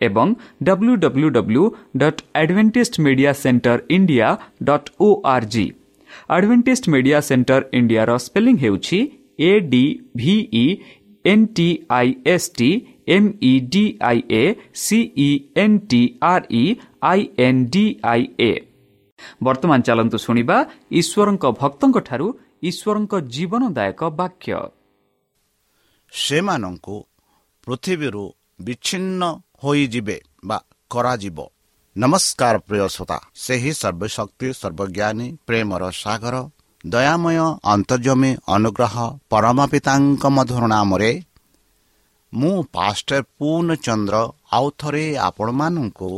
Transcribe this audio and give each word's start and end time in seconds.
ଏବଂ 0.00 0.28
W 0.62 0.94
W 1.02 1.28
W 1.36 1.64
dot 1.96 2.20
Adventist 2.34 3.00
Media 3.00 3.32
Centre 3.42 3.78
India 3.96 4.28
dot 4.62 4.88
O 5.00 5.08
R 5.34 5.46
G 5.52 5.66
Adventist 6.30 6.84
Media 6.92 7.18
Centre 7.28 7.62
ଇଣ୍ଡିଆର 7.78 8.10
spelling 8.26 8.56
ହେଉଛି 8.62 8.98
A 9.40 9.52
D 9.72 9.84
N 11.24 11.46
T 11.56 11.68
I 11.90 12.08
S 12.32 12.48
T 12.58 12.70
M 13.08 13.28
E 13.42 13.52
D 13.72 13.84
I 14.02 14.18
A 14.32 14.42
C E 14.76 15.28
N 15.56 15.78
T 15.90 16.00
R 16.28 16.44
E 16.54 16.64
I 17.10 17.20
N 17.46 17.62
D 17.72 17.84
I 18.12 18.22
A 18.40 18.52
ବର୍ତ୍ତମାନ 19.40 19.78
ଚାଲନ୍ତୁ 19.88 20.18
ଶୁଣିବା 20.18 20.56
ଈଶ୍ୱରଙ୍କ 21.00 21.44
ଭକ୍ତଙ୍କଠାରୁ 21.60 22.26
ଈଶ୍ୱରଙ୍କ 22.68 23.12
ଜୀବନଦାୟକ 23.34 24.00
ବାକ୍ୟ 24.20 24.50
ସେମାନଙ୍କୁ 26.12 26.96
ପୃଥିବୀରୁ 27.66 28.24
ବିଚ୍ଛିନ୍ନ 28.60 29.22
ହୋଇଯିବେ 29.62 30.16
ବା 30.44 30.58
କରାଯିବ। 30.90 31.38
ନମସ୍କାର 31.96 32.54
ପ୍ରିୟ 32.58 32.86
ଶ୍ରୋତା 32.88 33.18
ସେହି 33.34 33.72
ସର୍ବଶକ୍ତି 33.72 34.48
ସର୍ବଜ୍ଞାନୀ 34.52 35.26
ପ୍ରେମର 35.46 35.82
ସାଗର 36.02 36.36
ଦୟାମୟ 36.84 37.38
ଅନ୍ତର୍ଜମୀ 37.64 38.30
ଅନୁଗ୍ରହ 38.46 38.94
ପରମ 39.30 39.58
ପିତାଙ୍କ 39.72 40.24
ମଧୁର 40.36 40.62
ନାମରେ 40.66 41.12
ମୁଁ 42.32 42.56
ପାଷ୍ଟର 42.72 43.22
ପୂର୍ଣ୍ଣଚନ୍ଦ୍ର 43.38 44.16
ଆଉ 44.52 44.66
ଥରେ 44.78 45.04
ଆପଣମାନଙ୍କୁ 45.28 46.10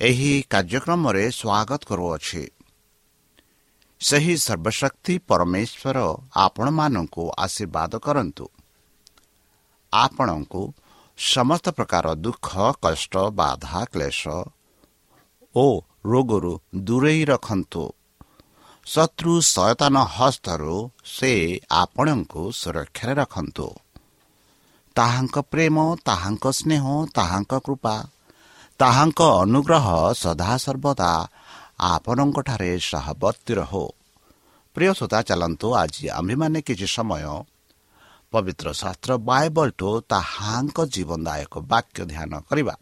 ଏହି 0.00 0.32
କାର୍ଯ୍ୟକ୍ରମରେ 0.50 1.24
ସ୍ୱାଗତ 1.30 1.80
କରୁଅଛି। 1.88 2.42
ସେହି 4.00 4.34
ସର୍ବଶକ୍ତି 4.36 5.14
ପରମେଶ୍ୱର 5.28 5.98
ଆପଣମାନଙ୍କୁ 6.36 7.24
ଆଶୀର୍ବାଦ 7.38 7.92
କରନ୍ତୁ। 8.06 8.46
ଆପଣଙ୍କୁ 9.92 10.62
ସମସ୍ତ 11.18 11.70
ପ୍ରକାର 11.70 12.14
ଦୁଃଖ 12.14 12.48
କଷ୍ଟ 12.82 13.14
ବାଧା 13.30 13.80
କ୍ଲେଶ। 13.84 14.22
ଓ 15.56 15.66
ରୋଗରୁ 16.06 16.52
ଦୂରେଇ 16.74 17.22
ରଖନ୍ତୁ। 17.24 17.84
ଶତ୍ରୁ 18.86 19.32
ସୟତାନ 19.40 19.94
ହସ୍ତରୁ 20.16 20.76
ସେ 21.04 21.32
ଆପଣଙ୍କୁ 21.70 22.42
ସୁରକ୍ଷାରେ 22.52 23.14
ରଖନ୍ତୁ। 23.14 23.68
ତାହାଙ୍କ 24.96 25.36
ପ୍ରେମ 25.52 25.76
ତାହାଙ୍କ 26.04 26.44
ସ୍ନେହ 26.52 26.84
ତାହାଙ୍କ 27.14 27.52
କୃପା 27.66 27.96
ତାହାଙ୍କ 28.80 29.20
ଅନୁଗ୍ରହ 29.42 29.86
ସଦାସର୍ବଦା 30.22 31.12
ଆପଣଙ୍କଠାରେ 31.92 32.70
ସହବର୍ତ୍ତୀ 32.90 33.52
ରହୁ। 33.54 33.84
ପ୍ରିୟ 34.76 34.90
ଶ୍ରୋତା 34.92 35.18
ଚାଲନ୍ତୁ 35.22 35.66
ଆଜି 35.74 36.04
ଆମ୍ଭେମାନେ 36.08 36.58
କିଛି 36.60 36.86
ସମୟ 36.86 37.24
ପବିତ୍ର 38.34 38.66
ଶାସ୍ତ୍ର 38.72 39.10
ବାଇବଲଠୁ 39.28 39.90
ତାହାଙ୍କ 40.12 40.78
ଜୀବନଦାୟକ 40.94 41.52
ବାକ୍ୟ 41.72 42.00
ଧ୍ୟାନ 42.12 42.32
କରିବା। 42.48 42.74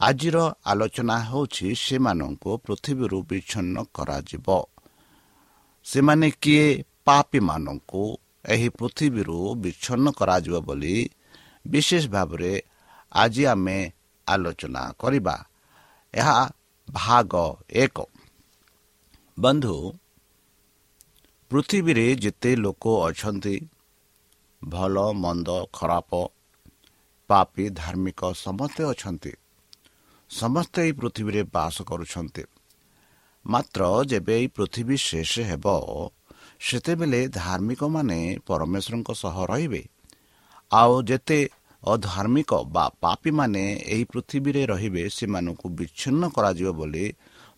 ଆଜିର 0.00 0.36
ଆଲୋଚନା 0.64 1.16
ହେଉଛି 1.28 1.68
ସେମାନଙ୍କୁ 1.84 2.50
ପୃଥିବୀରୁ 2.66 3.18
ବିଚ୍ଛିନ୍ନ 3.30 3.76
କରାଯିବ। 3.94 4.46
ସେମାନେ 5.86 6.28
କିଏ? 6.42 6.68
ପାପୀମାନଙ୍କୁ 7.08 8.02
ଏହି 8.44 8.68
ପୃଥିବୀରୁ 8.78 9.38
ବିଚ୍ଛନ୍ନ 9.62 10.06
କରାଯିବ 10.18 10.56
ବୋଲି 10.60 10.96
ବିଶେଷ 11.66 12.04
ଭାବରେ 12.08 12.52
ଆଜି 13.12 13.44
ଆମେ 13.52 13.78
ଆଲୋଚନା 14.26 14.82
କରିବା। 15.00 15.36
ଏହା 16.14 16.38
ଭାଗ 16.88 17.32
ଏକ। 17.76 17.96
ବନ୍ଧୁ 19.38 19.76
ପୃଥିବୀରେ 21.50 22.06
ଯେତେ 22.16 22.50
ଲୋକ 22.56 22.84
ଅଛନ୍ତି 23.08 23.56
ଭଲ 24.64 25.12
ମନ୍ଦ 25.12 25.48
ଖରାପ 25.72 26.10
ପାପି 27.30 27.64
ଧାର୍ମିକ 27.70 28.20
ସମସ୍ତେ 28.34 28.82
ଅଛନ୍ତି। 28.84 29.32
ସମସ୍ତେ 30.30 30.82
ଏହି 30.82 30.92
ପୃଥିବୀରେ 30.92 31.42
ବାସ 31.42 31.82
କରୁଛନ୍ତି। 31.82 32.42
ମାତ୍ର 33.46 33.80
ଯେବେ 34.04 34.34
ଏହି 34.38 34.46
ପୃଥିବୀ 34.46 34.96
ଶେଷ 34.96 35.32
ହେବ 35.40 35.66
ସେତେବେଳେ 36.60 37.28
ଧାର୍ମିକମାନେ 37.28 38.18
ପରମେଶ୍ୱରଙ୍କ 38.46 39.10
ସହ 39.14 39.36
ରହିବେ। 39.44 39.82
ଆଉ 40.72 41.02
ଯେତେ 41.02 41.48
ଅଧାର୍ମିକ 41.82 42.50
ବା 42.66 42.84
ପାପୀମାନେ 43.00 43.64
ଏହି 43.86 44.04
ପୃଥିବୀରେ 44.04 44.62
ରହିବେ 44.66 45.02
ସେମାନଙ୍କୁ 45.08 45.66
ବିଚ୍ଛିନ୍ନ 45.68 46.22
କରାଯିବ 46.28 46.68
ବୋଲି 46.70 47.04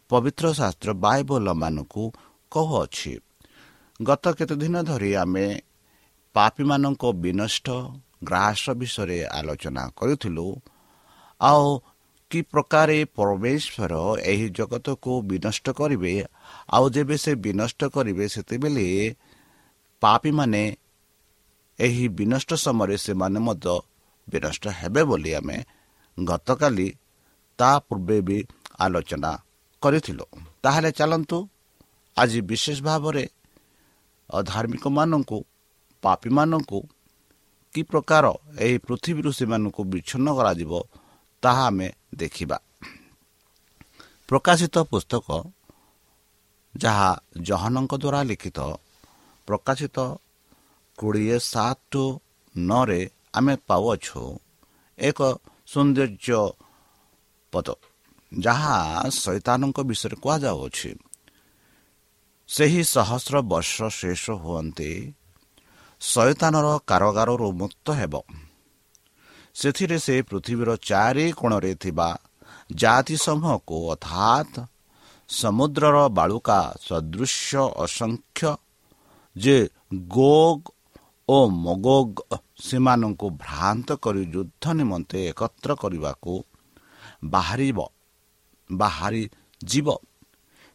ପବିତ୍ର 0.09 0.45
ଶାସ୍ତ୍ର 0.53 0.91
ବାଇବଲମାନଙ୍କୁ 0.95 2.05
କହୁଅଛି। 2.53 3.13
ଗତ 4.03 4.25
କେତେଦିନ 4.33 4.83
ଧରି 4.83 5.15
ଆମେ 5.15 5.47
ପାପୀମାନଙ୍କ 6.35 7.03
ବିନଷ୍ଟ 7.25 7.67
ଗ୍ରାସ 8.29 8.63
ବିଷୟରେ 8.81 9.19
ଆଲୋଚନା 9.39 9.83
କରୁଥିଲୁ। 9.99 10.47
ଆଉ 11.41 11.65
କି 12.31 12.41
ପ୍ରକାର 12.53 12.91
ପରମେଶ୍ୱର 13.17 13.95
ଏହି 14.33 14.47
ଜଗତକୁ 14.59 15.13
ବିନଷ୍ଟ 15.31 15.67
କରିବେ 15.79 16.13
ଆଉ 16.75 16.85
ଯେବେ 16.95 17.17
ସେ 17.25 17.33
ବିନଷ୍ଟ 17.45 17.81
କରିବେ 17.95 18.25
ସେତେବେଳେ 18.35 18.87
ପାପୀମାନେ 20.03 20.63
ଏହି 21.79 22.07
ବିନଷ୍ଟ 22.19 22.51
ସମୟରେ 22.65 22.97
ସେମାନେ 23.07 23.39
ମଧ୍ୟ 23.47 23.75
ବିନଷ୍ଟ 24.29 24.65
ହେବେ 24.79 25.03
ବୋଲି 25.11 25.31
ଆମେ 25.35 25.57
ଗତକାଲି 26.19 26.89
ତା 27.59 27.71
ପୂର୍ବେ 27.89 28.19
ବି 28.27 28.39
ଆଲୋଚନା 28.85 29.33
କରିଥିଲୁ। 29.83 30.27
ତାହେଲେ 30.63 30.91
ଚାଲନ୍ତୁ 30.99 31.39
ଆଜି 32.17 32.41
ବିଶେଷ 32.51 32.79
ଭାବରେ 32.89 33.25
ଅଧାର୍ମିକମାନଙ୍କୁ 34.31 35.39
ପାପୀମାନଙ୍କୁ 36.03 36.81
କି 37.73 37.83
ପ୍ରକାର 37.83 38.25
ଏହି 38.59 38.77
ପୃଥିବୀରୁ 38.79 39.31
ସେମାନଙ୍କୁ 39.33 39.83
ବିଚ୍ଛିନ୍ନ 39.93 40.29
କରାଯିବ 40.39 40.73
ତାହା 41.43 41.65
ଆମେ 41.67 41.89
ଦେଖିବା। 42.15 42.59
ପ୍ରକାଶିତ 44.29 44.77
ପୁସ୍ତକ 44.91 45.27
ଯାହା 46.75 47.11
ଜହନଙ୍କ 47.41 47.93
ଦ୍ୱାରା 48.03 48.21
ଲିଖିତ 48.23 48.59
ପ୍ରକାଶିତ 49.49 49.99
କୋଡ଼ିଏ 50.99 51.37
ସାତ 51.45 51.93
ନଅରେ 52.55 53.01
ଆମେ 53.35 53.55
ପାଉଅଛୁ 53.69 54.23
ଏକ 54.99 55.19
ସୌନ୍ଦର୍ଯ୍ୟ 55.67 56.41
ପଦ 57.53 57.69
ଯାହା 58.33 58.77
ଶୈତାନଙ୍କ 59.13 59.79
ବିଷୟରେ 59.81 60.17
କୁହାଯାଉଅଛି 60.23 60.91
ସେହି 62.49 62.83
ସହସ୍ର 62.95 63.35
ବର୍ଷ 63.43 63.77
ଶେଷ 63.91 64.25
ହୁଅନ୍ତି 64.43 64.91
ଶୈତାନର 66.01 66.67
କାରଗାରରୁ 66.87 67.49
ମୁକ୍ତ 67.53 67.87
ହେବ। 68.01 68.15
ସେଥିରେ 69.55 69.99
ସେ 69.99 70.15
ପୃଥିବୀର 70.23 70.71
ଚାରି 70.81 71.27
କୋଣରେ 71.33 71.73
ଥିବା 71.75 72.09
ଜାତି 72.73 73.17
ସମୂହକୁ 73.17 73.77
ଅର୍ଥାତ୍ 73.93 74.57
ସମୁଦ୍ରର 75.29 75.97
ବାଳୁକା 76.09 76.61
ସଦୃଶ୍ୟ 76.81 77.63
ଅସଂଖ୍ୟ 77.85 78.51
ଯେ 79.37 79.57
ଗୋଗ 80.09 80.61
ଓ 81.29 81.39
ମଗୋଗ 81.65 82.17
ସେମାନଙ୍କୁ 82.61 83.27
ଭ୍ରାନ୍ତ 83.43 83.89
କରି 83.97 84.23
ଯୁଦ୍ଧ 84.27 84.65
ନିମନ୍ତେ 84.73 85.19
ଏକତ୍ର 85.31 85.71
କରିବାକୁ 85.75 86.33
ବାହାରିବ 87.25 87.79
ବାହାରି 88.71 89.23
ଯିବ 89.61 89.89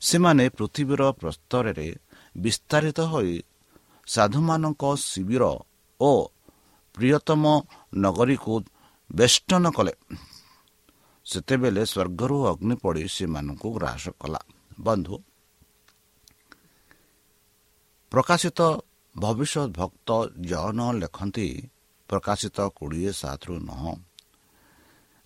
ସେମାନେ 0.02 0.46
ପୃଥିବୀର 0.50 1.02
ପ୍ରସ୍ତରରେ 1.20 1.88
ବିସ୍ତାରିତ 2.36 3.00
ହୋଇ 3.12 3.34
ସାଧୁମାନଙ୍କ 4.08 4.84
ଶିବିର 5.02 5.44
ଓ 6.00 6.12
ପ୍ରିୟତମ 6.98 7.44
ନଗରୀକୁ 7.96 8.54
ବେଷ୍ଟନ 9.10 9.64
କଲେ। 9.78 9.94
ସେତେବେଳେ 11.26 11.84
ସ୍ୱର୍ଗରୁ 11.86 12.38
ଅଗ୍ନି 12.52 12.76
ପଡ଼ି 12.84 13.04
ସେମାନଙ୍କୁ 13.08 13.68
ଗ୍ରାସ 13.78 14.04
କଲା। 14.22 14.42
ବନ୍ଧୁ 14.80 15.16
ପ୍ରକାଶିତ 18.12 18.60
ଭବିଷ୍ୟତ 19.16 19.68
ଭକ୍ତ 19.78 20.10
ଜନ 20.50 20.80
ଲେଖନ୍ତି 21.02 21.48
ପ୍ରକାଶିତ 22.10 22.58
କୋଡ଼ିଏ 22.78 23.12
ସାତରୁ 23.12 23.56
ନଅ। 23.68 23.92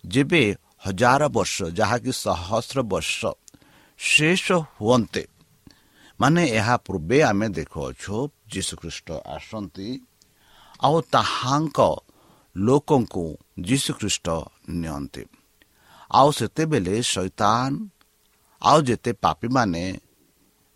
ଯେବେ 0.04 0.42
ହଜାର 0.84 1.22
ବର୍ଷ 1.28 1.56
ଯାହାକି 1.78 2.12
ସହସ୍ର 2.24 2.78
ବର୍ଷ 2.82 3.18
ଶେଷ 3.98 4.46
ହୁଅନ୍ତେ 4.80 5.22
ମାନେ 6.20 6.42
ଏହା 6.50 6.76
ପୂର୍ବେ 6.76 7.18
ଆମେ 7.22 7.46
ଦେଖୁଅଛୁ 7.48 8.16
ଯୀଶୁଖ୍ରୀଷ୍ଟ 8.52 9.08
ଆସନ୍ତି 9.26 9.88
ଆଉ 10.82 10.96
ତାହାଙ୍କ 11.12 11.78
ଲୋକଙ୍କୁ 12.56 13.24
ଯୀଶୁଖ୍ରୀଷ୍ଟ 13.60 14.26
ନିଅନ୍ତି। 14.70 15.24
ଆଉ 16.10 16.28
ସେତେବେଳେ 16.30 16.94
ଶୈତାନ 17.02 17.70
ଆଉ 18.62 18.78
ଯେତେ 18.82 19.12
ପାପୀମାନେ 19.12 19.84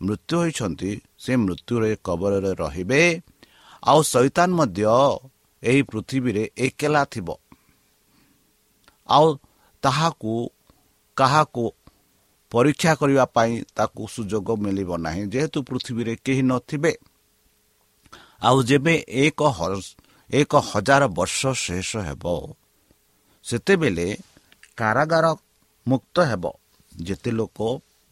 ମୃତ୍ୟୁ 0.01 0.37
ହୋଇଛନ୍ତି 0.39 0.93
ସେ 1.19 1.33
ମୃତ୍ୟୁରେ 1.37 1.91
କବରରେ 2.05 2.53
ରହିବେ। 2.55 3.03
ଆଉ 3.83 4.01
ସୈତାନ 4.03 4.49
ମଧ୍ୟ 4.55 4.85
ଏହି 5.63 5.83
ପୃଥିବୀରେ 5.83 6.45
ଏକେଲା 6.57 7.03
ଥିବ। 7.05 7.29
ଆଉ 9.09 9.29
ତାହାକୁ 9.83 10.35
କାହାକୁ 11.17 11.65
ପରୀକ୍ଷା 12.55 12.93
କରିବା 13.01 13.25
ପାଇଁ 13.37 13.53
ତାକୁ 13.77 14.03
ସୁଯୋଗ 14.15 14.49
ମିଳିବ 14.65 14.91
ନାହିଁ। 15.07 15.23
ଯେହେତୁ 15.33 15.59
ପୃଥିବୀରେ 15.69 16.15
କେହି 16.25 16.43
ନଥିବେ 16.51 16.93
ଆଉ 18.43 18.59
ଯେବେ 18.69 18.95
ଏକ 19.25 19.41
ଏକ 20.31 20.53
ହଜାର 20.71 21.03
ବର୍ଷ 21.19 21.41
ଶେଷ 21.65 21.91
ହେବ 22.09 22.25
ସେତେବେଳେ 23.45 24.07
କାରାଗାର 24.77 25.27
ମୁକ୍ତ 25.87 26.17
ହେବ। 26.31 26.45
ଯେତେ 26.93 27.31
ଲୋକ 27.39 27.59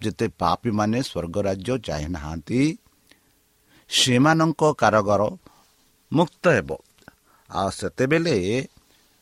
ଯେତେ 0.01 0.27
ପାପୀମାନେ 0.41 0.99
ସ୍ୱର୍ଗ 1.03 1.37
ରାଜ୍ୟ 1.49 1.73
ଚାହିଁନାହାନ୍ତି 1.87 2.61
ସେମାନଙ୍କ 3.91 4.63
କାରାଗାର 4.83 5.23
ମୁକ୍ତ 6.13 6.45
ହେବ। 6.57 6.71
ଆଉ 7.51 7.69
ସେତେବେଳେ 7.71 8.37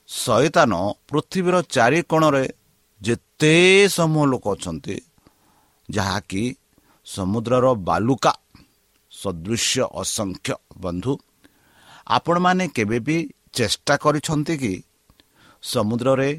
ଶୈତାନ 0.09 0.73
ପୃଥିବୀର 1.09 1.57
ଚାରି 1.75 2.00
କୋଣରେ 2.11 2.45
ଯେତେ 3.00 3.55
ସମୂହ 3.97 4.25
ଲୋକ 4.33 4.45
ଅଛନ୍ତି 4.57 4.97
ଯାହାକି 5.91 6.43
ସମୁଦ୍ରର 7.07 7.67
ବାଲୁକା 7.89 8.33
ସଦୃଶ୍ୟ 9.13 9.83
ଅସଂଖ୍ୟ 9.95 10.55
ବନ୍ଧୁ। 10.79 11.13
ଆପଣମାନେ 12.07 12.65
କେବେ 12.69 12.99
ବି 13.07 13.17
ଚେଷ୍ଟା 13.53 13.95
କରିଛନ୍ତି 13.97 14.55
କି 14.57 14.75
ସମୁଦ୍ରରେ 15.63 16.31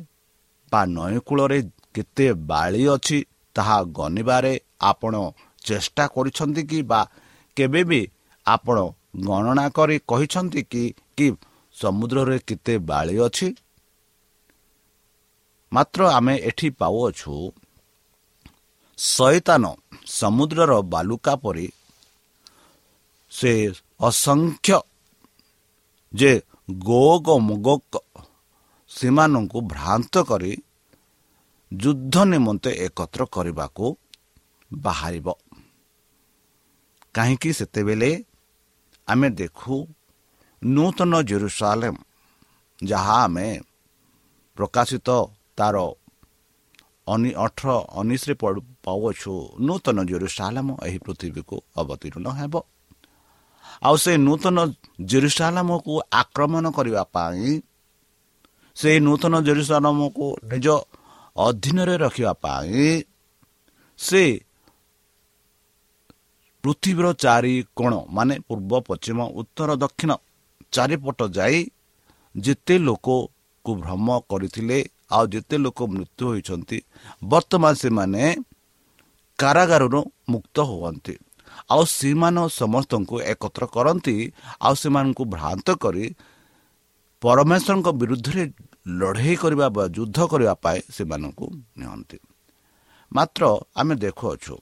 ବା 0.71 0.81
ନଈ 0.85 1.15
କୂଳରେ 1.25 1.59
କେତେ 1.93 2.27
ବାଳି 2.49 2.81
ଅଛି 2.87 3.17
ତାହା 3.55 3.77
ଗଣିବାରେ 3.97 4.53
ଆପଣ 4.81 5.13
ଚେଷ୍ଟା 5.65 6.03
କରିଛନ୍ତି 6.07 6.63
କି 6.63 6.79
ବା 6.81 7.01
କେବେ 7.57 7.81
ବି 7.83 8.01
ଆପଣ 8.45 8.77
ଗଣନା 9.25 9.65
କରି 9.69 9.97
କହିଛନ୍ତି 10.07 10.61
କି 10.63 10.83
କି 11.17 11.27
ସମୁଦ୍ରରେ 11.75 12.37
କେତେ 12.47 12.73
ବାଳି 12.89 13.15
ଅଛି? 13.17 13.47
ମାତ୍ର 15.71 16.01
ଆମେ 16.11 16.35
ଏଠି 16.49 16.67
ପାଉଅଛୁ 16.79 17.33
ଶୈତାନ 19.01 19.63
ସମୁଦ୍ରର 20.17 20.71
ବାଲୁକା 20.93 21.33
ପରି 21.43 21.67
ସେ 23.31 23.51
ଅସଂଖ୍ୟ 23.99 24.77
ଯେ 26.13 26.31
ଗୋଗ 26.85 27.27
ମୁଗ 27.47 27.67
ସେମାନଙ୍କୁ 28.91 29.57
ଭ୍ରାନ୍ତ 29.73 30.13
କରି 30.29 30.53
ଯୁଦ୍ଧ 31.71 32.15
ନିମନ୍ତେ 32.31 32.71
ଏକତ୍ର 32.85 33.21
କରିବାକୁ 33.35 33.85
ବାହାରିବ। 34.71 35.27
କାହିଁକି 37.15 37.49
ସେତେବେଳେ 37.59 38.11
ଆମେ 39.07 39.27
ଦେଖୁ 39.39 39.75
ନୂତନ 40.61 41.13
ଜେରୁସାଲେମ 41.29 41.95
ଯାହା 42.79 43.17
ଆମେ 43.25 43.47
ପ୍ରକାଶିତ 44.57 45.09
ତାର 45.57 45.75
ଅଠର 47.45 47.69
ଉଣେଇଶରେ 47.99 48.33
ପାଉଅଛୁ 48.83 49.33
ନୂତନ 49.65 49.97
ଜେରୁସାଲେମ 50.09 50.67
ଏହି 50.85 50.99
ପୃଥିବୀକୁ 51.05 51.55
ଅବତୀର୍ଣ୍ଣ 51.75 52.27
ହେବ 52.39 52.53
ଆଉ 53.81 53.95
ସେ 53.97 54.11
ନୂତନ 54.19 54.57
ଜେରୁସାଲାମକୁ 55.09 55.93
ଆକ୍ରମଣ 56.13 56.65
କରିବା 56.77 57.03
ପାଇଁ 57.13 57.51
ସେ 58.77 58.91
ନୂତନ 58.99 59.33
ଜେରୁସାଲାମକୁ 59.47 60.25
ନିଜ 60.51 60.67
ଅଧୀନରେ 61.35 61.95
ରଖିବା 61.97 62.33
ପାଇଁ 62.43 62.87
ସେ 63.99 64.23
ପୃଥିବୀର 66.63 67.07
ଚାରି 67.23 67.55
କୋଣ 67.77 67.93
ମାନେ 68.15 68.35
ପୂର୍ବ 68.47 68.71
ପଶ୍ଚିମ 68.87 69.19
ଉତ୍ତର 69.41 69.69
ଦକ୍ଷିଣ 69.83 70.11
ଚାରିପଟ 70.73 71.19
ଯାଇ 71.37 71.57
ଯେତେ 72.35 72.75
ଲୋକକୁ 72.79 73.71
ଭ୍ରମ 73.79 74.07
କରିଥିଲେ 74.29 74.77
ଆଉ 75.11 75.25
ଯେତେ 75.33 75.55
ଲୋକ 75.57 75.79
ମୃତ୍ୟୁ 75.91 76.23
ହୋଇଛନ୍ତି 76.27 76.77
ବର୍ତ୍ତମାନ 77.23 77.73
ସେମାନେ 77.75 78.21
କାରାଗାରରୁ 79.41 79.99
ମୁକ୍ତ 80.31 80.57
ହୁଅନ୍ତି। 80.69 81.15
ଆଉ 81.73 81.83
ସେମାନେ 81.99 82.43
ସମସ୍ତଙ୍କୁ 82.61 83.15
ଏକତ୍ର 83.31 83.63
କରନ୍ତି 83.75 84.15
ଆଉ 84.65 84.73
ସେମାନଙ୍କୁ 84.81 85.23
ଭ୍ରାନ୍ତ 85.33 85.67
କରି 85.83 86.05
ପରମେଶ୍ୱରଙ୍କ 87.21 87.87
ବିରୁଦ୍ଧରେ 88.01 88.43
ଲଢ଼େଇ 88.99 89.35
କରିବା 89.41 89.67
ବା 89.75 89.83
ଯୁଦ୍ଧ 89.95 90.17
କରିବା 90.31 90.53
ପାଇଁ 90.63 90.79
ସେମାନଙ୍କୁ 90.95 91.45
ନିଅନ୍ତି। 91.79 92.17
ମାତ୍ର 93.11 93.41
ଆମେ 93.79 93.93
ଦେଖୁଅଛୁ 94.03 94.55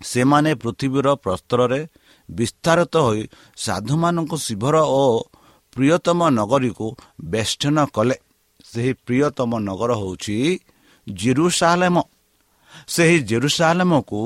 ସେମାନେ 0.00 0.50
ପୃଥିବୀର 0.62 1.08
ପ୍ରସ୍ତରରେ 1.24 1.80
ବିସ୍ତାରିତ 2.28 2.94
ହୋଇ 3.06 3.22
ସାଧୁମାନଙ୍କ 3.56 4.32
ଶିବର 4.46 4.76
ଓ 5.00 5.04
ପ୍ରିୟତମ 5.72 6.20
ନଗରୀକୁ 6.38 6.86
ବେଷ୍ଟନ 7.32 7.76
କଲେ। 7.96 8.16
ସେହି 8.64 8.92
ପ୍ରିୟତମ 9.06 9.50
ନଗର 9.68 9.90
ହେଉଛି 10.00 10.36
ଜିରୁସାଲେମ। 11.06 11.96
ସେହି 12.88 13.16
ଜେରୁସାଲେମକୁ 13.30 14.18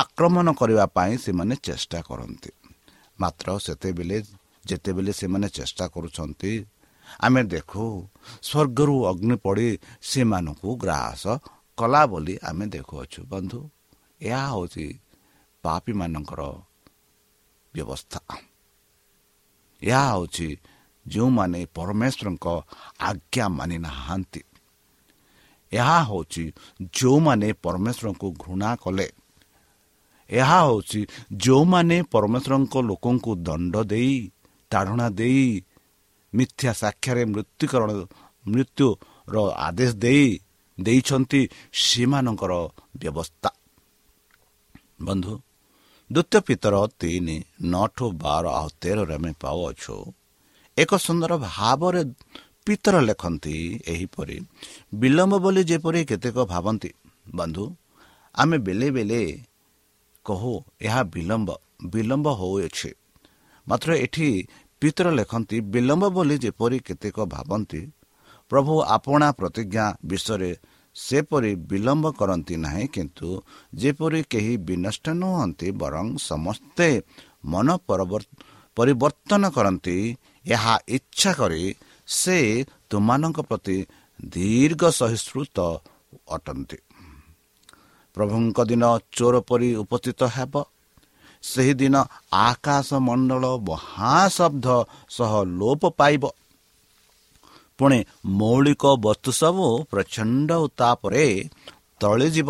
ଆକ୍ରମଣ 0.00 0.46
କରିବା 0.60 0.84
ପାଇଁ 0.96 1.12
ସେମାନେ 1.24 1.54
ଚେଷ୍ଟା 1.66 1.98
କରନ୍ତି। 2.08 2.50
ମାତ୍ର 3.20 3.46
ସେତେବେଳେ 3.66 4.18
ଯେତେବେଳେ 4.68 5.12
ସେମାନେ 5.12 5.48
ଚେଷ୍ଟା 5.58 5.84
କରୁଛନ୍ତି 5.94 6.52
ଆମେ 7.20 7.42
ଦେଖୁ 7.54 7.84
ସ୍ୱର୍ଗରୁ 8.42 8.96
ଅଗ୍ନି 9.10 9.36
ପଡ଼ି 9.44 9.68
ସେମାନଙ୍କୁ 10.10 10.68
ଗ୍ରାସ 10.82 11.22
କଲା 11.78 12.02
ବୋଲି 12.06 12.34
ଆମେ 12.48 12.64
ଦେଖୁଅଛୁ। 12.74 13.20
ବନ୍ଧୁ 13.32 13.60
ଏହା 14.20 14.44
ହେଉଛି 14.50 14.86
ପାପୀମାନଙ୍କର 15.64 16.40
ବ୍ୟବସ୍ଥା। 17.74 18.20
ଏହା 19.82 20.04
ହେଉଛି 20.10 20.48
ଯେଉଁମାନେ 21.06 21.60
ପରମେଶ୍ୱରଙ୍କ 21.76 22.46
ଆଜ୍ଞା 23.00 23.46
ମାନି 23.58 23.76
ନାହାନ୍ତି 23.78 24.40
ଏହା 25.72 25.98
ହେଉଛି 26.02 26.44
ଯେଉଁମାନେ 26.94 27.48
ପରମେଶ୍ୱରଙ୍କୁ 27.64 28.28
ଘୃଣା 28.42 28.70
କଲେ। 28.76 29.08
ଏହା 30.30 30.58
ହେଉଛି 30.66 31.00
ଯେଉଁମାନେ 31.36 31.96
ପରମେଶ୍ୱରଙ୍କ 32.12 32.74
ଲୋକଙ୍କୁ 32.88 33.30
ଦଣ୍ଡ 33.46 33.74
ଦେଇ 33.92 34.14
ତାଢ଼ଣା 34.70 35.06
ଦେଇ 35.10 35.46
ମିଥ୍ୟା 36.32 36.70
ସାକ୍ଷାରେ 36.72 37.22
ମୃତ୍ୟୁକରଣ 37.24 37.90
ମୃତ୍ୟୁର 38.46 39.36
ଆଦେଶ 39.66 39.92
ଦେଇ 40.04 40.26
ଦେଇଛନ୍ତି 40.78 41.40
ସେମାନଙ୍କର 41.82 42.52
ବ୍ୟବସ୍ଥା। 43.00 43.50
ବନ୍ଧୁ 45.02 45.34
ଦ୍ୱିତୀୟ 46.10 46.38
ପିତର 46.46 46.74
ତିନି 47.00 47.36
ନଅଠୁ 47.72 48.06
ବାର 48.22 48.44
ଆଉ 48.58 48.68
ତେରରେ 48.80 49.14
ଆମେ 49.14 49.32
ପାଉଅଛୁ। 49.42 49.94
ଏକ 50.76 50.90
ସୁନ୍ଦର 51.06 51.32
ଭାବରେ 51.46 52.02
ପିତର 52.66 52.96
ଲେଖନ୍ତି 53.08 53.54
ଏହିପରି 53.92 54.36
ବିଳମ୍ବ 55.00 55.34
ବୋଲି 55.44 55.62
ଯେପରି 55.70 56.00
କେତେକ 56.10 56.36
ଭାବନ୍ତି 56.52 56.90
ବନ୍ଧୁ 57.38 57.64
ଆମେ 58.34 58.56
ବେଲେ 58.66 58.88
ବେଲେ 58.96 59.22
କହୁ 60.26 60.52
ଏହା 60.80 61.00
ବିଳମ୍ବ 61.14 61.50
ବିଳମ୍ବ 61.92 62.28
ହେଉଅଛି। 62.40 62.90
ମାତ୍ର 63.66 63.90
ଏଠି 64.04 64.28
ପିତର 64.82 65.06
ଲେଖନ୍ତି 65.18 65.56
ବିଳମ୍ବ 65.72 66.04
ବୋଲି 66.16 66.36
ଯେପରି 66.44 66.78
କେତେକ 66.86 67.16
ଭାବନ୍ତି 67.34 67.80
ପ୍ରଭୁ 68.50 68.74
ଆପଣା 68.96 69.28
ପ୍ରତିଜ୍ଞା 69.38 69.84
ବିଷୟରେ 70.10 70.52
ସେପରି 70.96 71.52
ବିଳମ୍ବ 71.70 72.06
କରନ୍ତି 72.18 72.54
ନାହିଁ 72.64 72.86
କିନ୍ତୁ 72.94 73.28
ଯେପରି 73.72 74.20
କେହି 74.32 74.54
ବିନଷ୍ଟ 74.68 75.06
ନୁହନ୍ତି 75.20 75.68
ବରଂ 75.82 76.06
ସମସ୍ତେ 76.30 76.88
ମନ 77.52 77.68
ପରିବର୍ତ୍ତନ 78.76 79.42
କରନ୍ତି 79.56 79.96
ଏହା 80.46 80.74
ଇଚ୍ଛା 80.96 81.32
କରି 81.40 81.64
ସେ 82.12 82.38
ତୁମମାନଙ୍କ 82.90 83.38
ପ୍ରତି 83.42 83.76
ଦୀର୍ଘ 84.20 84.82
ସହିଷ୍ଣୁତ 84.90 85.58
ଅଟନ୍ତି। 86.28 86.78
ପ୍ରଭୁଙ୍କ 88.16 88.58
ଦିନ 88.64 88.84
ଚୋର 89.12 89.34
ପରି 89.48 89.68
ଉପସ୍ଥିତ 89.74 90.20
ହେବ। 90.36 90.54
ସେହିଦିନ 91.42 91.96
ଆକାଶ 92.42 92.88
ମଣ୍ଡଳ 92.98 93.44
ମହାଶବ୍ଦ 93.68 94.66
ସହ 95.10 95.32
ଲୋପ 95.58 95.82
ପାଇବ। 95.98 96.24
ପୁଣି 97.78 97.98
ମୌଳିକ 98.38 98.84
ବସ୍ତୁ 99.04 99.30
ସବୁ 99.32 99.66
ପ୍ରଚଣ୍ଡ 99.90 100.50
ତାପରେ 100.78 101.26
ତଳିଯିବ 102.00 102.48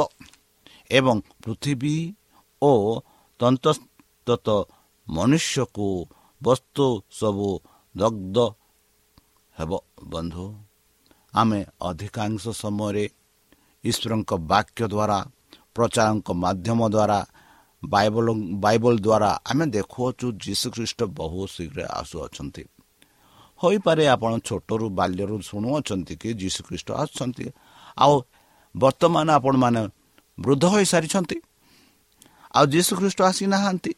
ଏବଂ 0.90 1.16
ପୃଥିବୀ 1.42 1.96
ଓ 2.62 2.72
ତନ୍ତସ୍ତ 3.40 4.48
ମନୁଷ୍ୟକୁ 5.06 5.88
ବସ୍ତୁ 6.40 6.86
ସବୁ 7.10 7.48
ଦଗ୍ଧ 7.94 8.36
ହେବ 9.62 9.72
ବନ୍ଧୁ। 10.04 10.46
ଆମେ 11.34 11.60
ଅଧିକାଂଶ 11.80 12.42
ସମୟରେ 12.62 13.04
ଈଶ୍ୱରଙ୍କ 13.84 14.30
ବାକ୍ୟ 14.52 14.82
ଦ୍ୱାରା 14.88 15.18
ପ୍ରଚାରଙ୍କ 15.74 16.28
ମାଧ୍ୟମ 16.44 16.80
ଦ୍ୱାରା 16.88 17.18
ବାଇବଲ 17.82 18.26
ବାଇବଲ 18.64 18.94
ଦ୍ୱାରା 18.98 19.30
ଆମେ 19.50 19.64
ଦେଖୁଅଛୁ 19.66 20.26
ଯୀଶୁଖ୍ରୀଷ୍ଟ 20.44 21.00
ବହୁ 21.18 21.40
ଶୀଘ୍ର 21.46 21.78
ଆସୁଅଛନ୍ତି। 22.00 22.64
ହୋଇପାରେ 23.60 24.04
ଆପଣ 24.06 24.32
ଛୋଟରୁ 24.38 24.86
ବାଲ୍ୟରୁ 24.90 25.36
ଶୁଣୁଅଛନ୍ତି 25.42 26.14
କି 26.16 26.28
ଯୀଶୁଖ୍ରୀଷ୍ଟ 26.34 26.88
ଆସୁଛନ୍ତି। 26.92 27.46
ଆଉ 27.98 28.14
ବର୍ତ୍ତମାନ 28.74 29.26
ଆପଣମାନେ 29.30 29.82
ବୃଦ୍ଧ 30.38 30.64
ହୋଇସାରିଛନ୍ତି। 30.64 31.36
ଆଉ 32.54 32.64
ଯୀଶୁ 32.66 32.92
ଖ୍ରୀଷ୍ଟ 32.96 33.20
ଆସିନାହାନ୍ତି। 33.22 33.92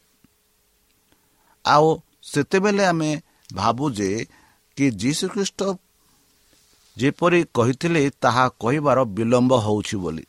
ଆଉ 1.65 1.87
ସେତେବେଳେ 2.23 2.83
ଆମେ 2.85 3.11
ଭାବୁ 3.53 3.85
ଯେ 3.91 4.09
କି 4.77 4.91
ଯୀଶୁ 4.91 5.27
ଖ୍ରୀଷ୍ଟ 5.29 5.77
ଯେପରି 6.97 7.45
କହିଥିଲେ 7.53 8.11
ତାହା 8.21 8.49
କହିବାର 8.61 9.03
ବିଳମ୍ବ 9.03 9.53
ହେଉଛି 9.59 9.97
ବୋଲି। 9.97 10.25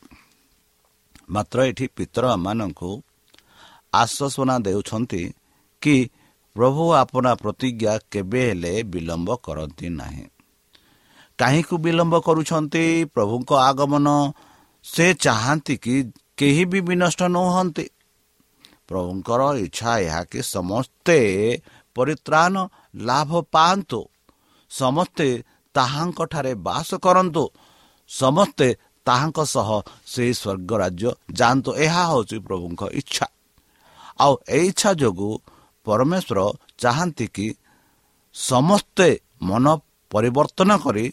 ମାତ୍ର 1.29 1.65
ଏଠି 1.65 1.87
ପିତରମାନଙ୍କୁ 1.87 3.01
ଆଶ୍ୱାସନା 3.93 4.55
ଦେଉଛନ୍ତି 4.59 5.33
କି 5.81 5.95
ପ୍ରଭୁ 6.55 6.83
ଆପଣା 6.93 7.31
ପ୍ରତିଜ୍ଞା 7.35 7.93
କେବେ 8.11 8.41
ହେଲେ 8.49 8.83
ବିଳମ୍ବ 8.83 9.35
କରନ୍ତି 9.43 9.89
ନାହିଁ। 9.89 10.25
କାହିଁକି 11.39 11.75
ବିଳମ୍ବ 11.77 12.19
କରୁଛନ୍ତି? 12.19 13.05
ପ୍ରଭୁଙ୍କ 13.05 13.51
ଆଗମନ 13.53 14.07
ସେ 14.83 15.13
ଚାହାନ୍ତି 15.13 15.75
କି 15.77 15.95
କେହି 16.37 16.65
ବି 16.65 16.79
ବିନଷ୍ଟ 16.81 17.21
ନୁହନ୍ତି। 17.23 17.85
ପ୍ରଭୁଙ୍କର 18.87 19.41
ଇଚ୍ଛା 19.57 19.91
ଏହା 19.99 20.23
କି 20.23 20.39
ସମସ୍ତେ 20.41 21.17
ପରିତ୍ରାଣ 21.95 22.67
ଲାଭ 22.95 23.41
ପାଆନ୍ତୁ। 23.51 24.01
ସମସ୍ତେ 24.69 25.27
ତାହାଙ୍କଠାରେ 25.75 26.53
ବାସ 26.67 26.89
କରନ୍ତୁ। 27.05 27.43
ସମସ୍ତେ 28.09 28.67
ତାହାଙ୍କ 29.05 29.39
ସହ 29.45 29.69
ସେହି 30.05 30.33
ସ୍ୱର୍ଗ 30.33 30.71
ରାଜ୍ୟ 30.83 31.09
ଯାଆନ୍ତୁ। 31.31 31.69
ଏହା 31.85 32.03
ହେଉଛି 32.09 32.37
ପ୍ରଭୁଙ୍କ 32.47 32.81
ଇଚ୍ଛା। 32.99 33.25
ଆଉ 34.19 34.33
ଏ 34.49 34.59
ଇଚ୍ଛା 34.69 34.91
ଯୋଗୁଁ 34.93 35.33
ପରମେଶ୍ୱର 35.85 36.39
ଚାହାନ୍ତି 36.77 37.25
କି 37.27 37.47
ସମସ୍ତେ 38.35 39.07
ମନ 39.41 39.65
ପରିବର୍ତ୍ତନ 40.11 40.71
କରି 40.77 41.05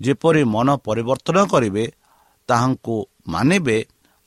ଯେପରି 0.00 0.42
ମନ 0.44 0.68
ପରିବର୍ତ୍ତନ 0.86 1.36
କରିବେ 1.52 1.84
ତାହାଙ୍କୁ 2.48 2.96
ମାନିବେ 3.28 3.78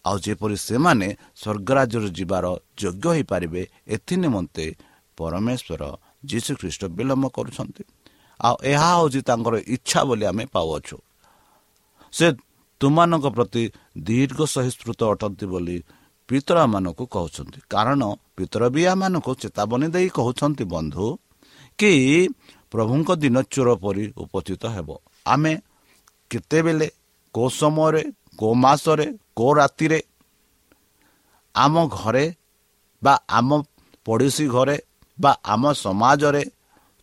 ଆଉ 0.06 0.18
ଯେପରି 0.26 0.56
ସେମାନେ 0.68 1.08
ସ୍ୱର୍ଗରାଜ୍ୟରେ 1.42 2.10
ଯିବାର 2.18 2.46
ଯୋଗ୍ୟ 2.78 3.06
ହୋଇପାରିବେ 3.10 3.62
ଏଥି 3.88 4.16
ନିମନ୍ତେ 4.24 4.66
ପରମେଶ୍ୱର 5.18 5.84
ଯୀଶୁଖ୍ରୀଷ୍ଟ 6.24 6.82
ବିଳମ୍ବ 6.86 7.26
କରୁଛନ୍ତି। 7.30 7.84
ଆଉ 8.40 8.56
ଏହା 8.64 8.90
ହେଉଛି 8.96 9.22
ତାଙ୍କର 9.22 9.56
ଇଚ୍ଛା 9.68 10.00
ବୋଲି 10.04 10.26
ଆମେ 10.26 10.44
ପାଉଅଛୁ। 10.46 10.98
ସେ 12.14 12.28
ତୁମମାନଙ୍କ 12.82 13.26
ପ୍ରତି 13.36 13.64
ଦୀର୍ଘ 13.98 14.40
ସହିଷ୍ଣୁତ 14.46 15.02
ଅଟନ୍ତି 15.04 15.46
ବୋଲି 15.46 15.78
ପିତରାମାନଙ୍କୁ 16.30 17.06
କହୁଛନ୍ତି। 17.06 17.60
କାରଣ 17.70 18.02
ପିତର 18.36 18.64
ବିଆମାନଙ୍କୁ 18.70 19.32
ଚେତାବନୀ 19.36 19.88
ଦେଇ 19.96 20.08
କହୁଛନ୍ତି 20.10 20.64
ବନ୍ଧୁ 20.64 21.06
କି 21.80 21.92
ପ୍ରଭୁଙ୍କ 22.72 23.10
ଦିନ 23.16 23.36
ଚୋର 23.52 23.70
ପରି 23.76 24.04
ଉପସ୍ଥିତ 24.18 24.64
ହେବ। 24.66 24.90
ଆମେ 25.26 25.54
କେତେବେଳେ 26.30 26.88
କେଉଁ 27.36 27.50
ସମୟରେ 27.50 28.04
କେଉଁ 28.40 28.54
ମାସରେ 28.56 29.08
କେଉଁ 29.38 29.52
ରାତିରେ 29.60 30.00
ଆମ 31.56 31.76
ଘରେ 31.92 32.26
ବା 33.04 33.14
ଆମ 33.30 33.50
ପଡ଼ୋଶୀ 34.06 34.46
ଘରେ 34.48 34.78
ବା 35.22 35.32
ଆମ 35.44 35.64
ସମାଜରେ 35.74 36.44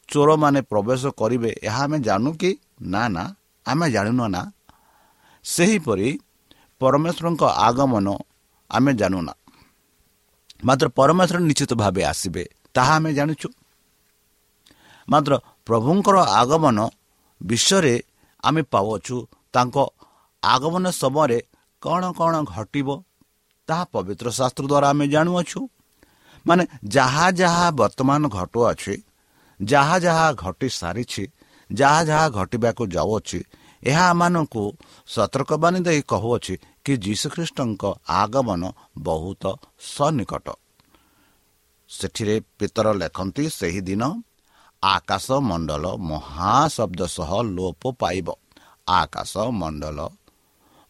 ଚୋରମାନେ 0.08 0.60
ପ୍ରବେଶ 0.62 1.02
କରିବେ 1.20 1.50
ଏହା 1.62 1.82
ଆମେ 1.84 1.98
ଜାଣୁ 1.98 2.30
କି 2.40 2.50
ନା 2.82 3.02
ନା 3.08 3.24
ଆମେ 3.66 3.86
ଜାଣିନୁ 3.90 4.24
ନା 4.28 4.42
ସେହିପରି 5.44 6.08
ପରମେଶ୍ୱରଙ୍କ 6.80 7.42
ଆଗମନ 7.68 8.06
ଆମେ 8.70 8.92
ଜାଣୁନା 8.94 9.34
ମାତ୍ର 10.64 10.86
ପରମେଶ୍ୱର 10.88 11.38
ନିଶ୍ଚିତ 11.48 11.72
ଭାବେ 11.74 12.02
ଆସିବେ 12.04 12.44
ତାହା 12.74 12.94
ଆମେ 12.96 13.10
ଜାଣିଛୁ 13.14 13.48
ମାତ୍ର 15.08 15.32
ପ୍ରଭୁଙ୍କର 15.66 16.16
ଆଗମନ 16.40 16.78
ବିଷୟରେ 17.40 17.94
ଆମେ 18.42 18.62
ପାଉଅଛୁ 18.72 19.16
ତାଙ୍କ 19.52 19.76
ଆଗମନ 20.42 20.84
ସମୟରେ 20.92 21.38
କ'ଣ 21.82 22.02
କ'ଣ 22.12 22.34
ଘଟିବ 22.44 22.88
ତାହା 23.68 23.84
ପବିତ୍ର 23.92 24.26
ଶାସ୍ତ୍ର 24.30 24.64
ଦ୍ୱାରା 24.66 24.88
ଆମେ 24.90 25.06
ଜାଣୁଅଛୁ। 25.08 25.60
ମାନେ 26.46 26.64
ଯାହା 26.88 27.26
ଯାହା 27.30 27.66
ବର୍ତ୍ତମାନ 27.70 28.22
ଘଟୁଅଛି 28.28 28.94
ଯାହା 29.60 29.96
ଯାହା 29.98 30.26
ଘଟି 30.32 30.68
ସାରିଛି 30.68 31.24
ଯାହା 31.70 32.00
ଯାହା 32.04 32.26
ଘଟିବାକୁ 32.28 32.82
ଯାଉଅଛି 32.86 33.40
ଏହା 33.82 34.04
ଆମମାନଙ୍କୁ 34.10 34.62
ସତର୍କବାଣୀ 35.06 35.80
ଦେଇ 35.80 36.00
କହୁଅଛି 36.02 36.54
କି 36.84 36.92
ଯୀଶୁଖ୍ରୀଷ୍ଟଙ୍କ 36.96 37.82
ଆଗମନ 38.08 38.62
ବହୁତ 38.98 39.44
ସନ୍ନିକଟ। 39.94 40.46
ସେଠିରେ 41.90 42.36
ପିତର 42.58 42.86
ଲେଖନ୍ତି 42.92 43.44
ସେହିଦିନ 43.50 44.02
ଆକାଶ 44.82 45.26
ମଣ୍ଡଳ 45.40 45.84
ମହାଶବ୍ଦ 46.10 47.00
ସହ 47.06 47.30
ଲୋପ 47.56 47.82
ପାଇବ। 48.00 48.28
ଆକାଶ 48.88 49.32
ମଣ୍ଡଳ 49.60 49.98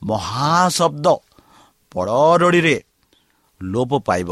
ମହାଶବ୍ଦ 0.02 1.06
ପଡ଼ରଡ଼ିରେ 1.92 2.76
ଲୋପ 3.60 3.92
ପାଇବ। 3.98 4.30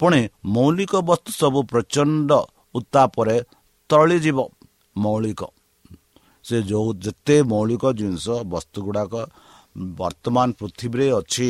ପୁଣି 0.00 0.20
ମୌଳିକ 0.54 0.92
ବସ୍ତୁ 1.08 1.30
ସବୁ 1.40 1.60
ପ୍ରଚଣ୍ଡ 1.70 2.30
ଉତ୍ତାପରେ 2.78 3.36
ତଳିଯିବ 3.90 4.38
ମୌଳିକ। 4.96 5.40
ସେ 6.44 6.56
ଯେଉଁ 6.68 6.88
ଯେତେ 7.04 7.36
ମୌଳିକ 7.52 7.84
ଜିନିଷ 7.98 8.26
ବସ୍ତୁ 8.52 8.78
ଗୁଡ଼ାକ 8.86 9.14
ବର୍ତ୍ତମାନ 9.98 10.48
ପୃଥିବୀରେ 10.60 11.06
ଅଛି 11.18 11.48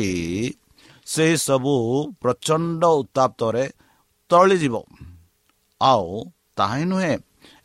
ସେସବୁ 1.07 1.73
ପ୍ରଚଣ୍ଡ 2.21 2.81
ଉତ୍ତାପ୍ତରେ 3.01 3.63
ତଳିଯିବ 4.31 4.75
ଆଉ 5.81 6.07
ତାହା 6.57 6.83
ନୁହେଁ 6.91 7.15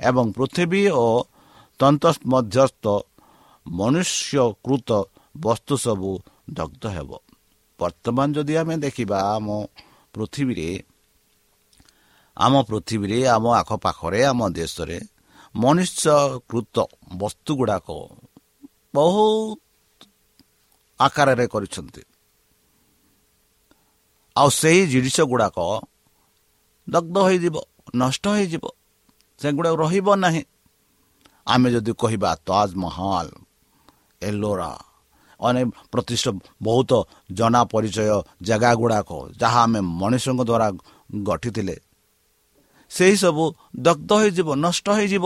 ଏବଂ 0.00 0.26
ପୃଥିବୀ 0.36 0.82
ଓ 1.02 1.06
ତନ୍ତ 1.80 2.04
ମଧ୍ୟସ୍ଥ 2.32 2.84
ମନୁଷ୍ୟକୃତ 3.66 4.90
ବସ୍ତୁ 5.44 5.74
ସବୁ 5.84 6.10
ଦଗ୍ଧ 6.56 6.84
ହେବ। 6.96 7.10
ବର୍ତ୍ତମାନ 7.80 8.28
ଯଦି 8.36 8.54
ଆମେ 8.60 8.74
ଦେଖିବା 8.84 9.18
ଆମ 9.34 9.46
ପୃଥିବୀରେ 10.16 10.68
ଆମ 12.36 12.54
ପୃଥିବୀରେ 12.68 13.18
ଆମ 13.34 13.44
ଆଖପାଖରେ 13.60 14.20
ଆମ 14.30 14.40
ଦେଶରେ 14.58 14.98
ମନୁଷ୍ୟକୃତ 15.54 16.76
ବସ୍ତୁ 17.20 17.52
ଗୁଡ଼ାକ 17.60 17.88
ବହୁତ 18.94 19.58
ଆକାରରେ 21.00 21.46
କରିଛନ୍ତି। 21.52 22.02
ଆଉ 24.36 24.48
ସେହି 24.60 24.82
ଜିନିଷ 24.92 25.16
ଗୁଡ଼ାକ 25.30 25.58
ଦଗ୍ଧ 26.88 27.16
ହୋଇଯିବ 27.26 27.56
ନଷ୍ଟ 27.94 28.24
ହୋଇଯିବ 28.34 28.64
ସେଗୁଡ଼ାକ 29.40 29.74
ରହିବ 29.82 30.08
ନାହିଁ। 30.24 30.42
ଆମେ 31.46 31.68
ଯଦି 31.74 31.92
କହିବା 32.02 32.30
ତାଜମହଲ 32.48 33.28
ଏଲୋରା 34.22 34.72
ଅନେକ 35.40 35.68
ପ୍ରତିଷ୍ଠା 35.92 36.30
ବହୁତ 36.62 36.90
ଜଣା 37.32 37.60
ପରିଚୟ 37.64 38.22
ଜାଗା 38.42 38.70
ଗୁଡ଼ାକ 38.74 39.10
ଯାହା 39.40 39.60
ଆମେ 39.62 39.80
ମଣିଷଙ୍କ 40.00 40.40
ଦ୍ୱାରା 40.44 40.68
ଗଠିଥିଲେ। 41.24 41.76
ସେହିସବୁ 42.90 43.44
ଦଗ୍ଧ 43.76 44.10
ହୋଇଯିବ 44.12 44.48
ନଷ୍ଟ 44.56 44.86
ହୋଇଯିବ। 44.88 45.24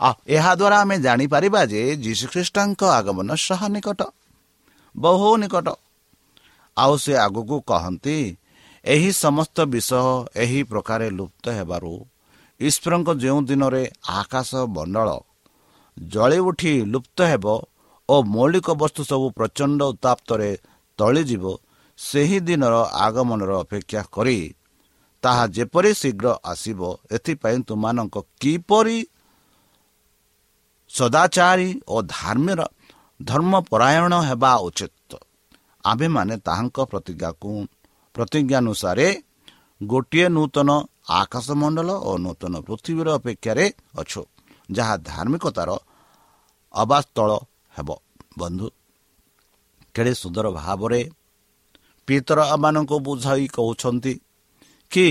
ଆଉ 0.00 0.14
ଏହାଦ୍ୱାରା 0.26 0.76
ଆମେ 0.80 0.96
ଜାଣିପାରିବା 0.98 1.60
ଯେ 1.64 1.80
ଯୀଶୁଖ୍ରୀଷ୍ଟଙ୍କ 1.96 2.82
ଆଗମନ 2.98 3.28
ସହ 3.36 3.60
ନିକଟ 3.68 4.00
ବହୁ 4.94 5.36
ନିକଟ। 5.36 5.68
ଆଉ 6.76 6.94
ସେ 6.96 7.12
ଆଗକୁ 7.16 7.56
କହନ୍ତି 7.60 8.18
ଏହି 8.84 9.10
ସମସ୍ତ 9.12 9.56
ବିଷୟ 9.64 10.02
ଏହି 10.36 10.60
ପ୍ରକାରେ 10.62 11.06
ଲୁପ୍ତ 11.10 11.44
ହେବାରୁ 11.48 11.92
ଈଶ୍ୱରଙ୍କ 12.60 13.08
ଯେଉଁ 13.14 13.40
ଦିନରେ 13.48 13.82
ଆକାଶ 14.08 14.50
ମଣ୍ଡଳ 14.54 15.08
ଜଳି 15.98 16.38
ଉଠି 16.38 16.72
ଲୁପ୍ତ 16.84 17.18
ହେବ 17.22 17.46
ଓ 18.08 18.16
ମୌଳିକ 18.34 18.68
ବସ୍ତୁ 18.80 19.02
ସବୁ 19.10 19.26
ପ୍ରଚଣ୍ଡ 19.38 19.80
ଉତ୍ତାପ୍ତରେ 19.92 20.50
ତଳିଯିବ 20.98 21.44
ସେହି 21.98 22.38
ଦିନର 22.46 22.74
ଆଗମନର 23.06 23.52
ଅପେକ୍ଷା 23.64 24.02
କରି। 24.12 24.38
ତାହା 25.22 25.44
ଯେପରି 25.56 25.90
ଶୀଘ୍ର 26.00 26.26
ଆସିବ 26.44 26.80
ଏଥିପାଇଁ 27.16 27.58
ତୁମମାନଙ୍କ 27.68 28.16
କିପରି 28.40 28.98
ସଦାଚାରୀ 30.90 31.70
ଓ 31.88 31.96
ଧର୍ମର 32.16 32.60
ଧର୍ମପରାୟଣ 33.20 34.12
ହେବା 34.28 34.52
ଉଚିତ? 34.68 35.10
ଆମ୍ଭେମାନେ 35.84 36.34
ତାହାଙ୍କ 36.46 36.78
ପ୍ରତିଜ୍ଞାକୁ 36.90 37.50
ପ୍ରତିଜ୍ଞାନୁସାରେ 38.14 39.08
ଗୋଟିଏ 39.80 40.26
ନୂତନ 40.28 40.70
ଆକାଶମଣ୍ଡଳ 41.20 41.90
ଓ 42.08 42.12
ନୂତନ 42.24 42.54
ପୃଥିବୀର 42.66 43.08
ଅପେକ୍ଷାରେ 43.18 43.66
ଅଛୁ 44.00 44.22
ଯାହା 44.76 44.94
ଧାର୍ମିକତାର 45.10 45.70
ଅବାସ୍ଥଳ 46.74 47.30
ହେବ। 47.76 47.88
ବନ୍ଧୁ 48.38 48.66
କେଡ଼େ 49.94 50.12
ସୁନ୍ଦର 50.14 50.46
ଭାବରେ 50.50 51.00
ପିତର 52.08 52.38
ମାନଙ୍କୁ 52.56 52.96
ବୁଝାଇ 53.06 53.44
କହୁଛନ୍ତି 53.48 54.12
କି 54.92 55.06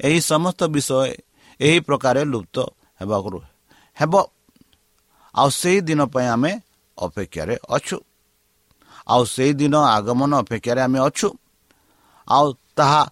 ଏହି 0.00 0.18
ସମସ୍ତ 0.20 0.60
ବିଷୟ 0.74 1.00
ଏହି 1.60 1.78
ପ୍ରକାର 1.80 2.16
ଲୁପ୍ତ 2.24 2.56
ହେବାକୁ 3.00 3.38
ହେବ। 3.96 4.14
ଆଉ 5.34 5.48
ସେହି 5.50 5.80
ଦିନ 5.80 6.00
ପାଇଁ 6.04 6.28
ଆମେ 6.34 6.52
ଅପେକ୍ଷାରେ 6.98 7.54
ଅଛୁ। 7.70 7.96
ଆଉ 9.08 9.22
ସେହି 9.24 9.52
ଦିନ 9.52 9.74
ଆଗମନ 9.96 10.32
ଅପେକ୍ଷାରେ 10.42 10.80
ଆମେ 10.80 10.98
ଅଛୁ। 10.98 11.28
ଆଉ 12.28 12.46
ତାହା 12.76 13.02